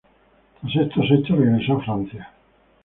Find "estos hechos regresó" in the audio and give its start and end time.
0.75-1.73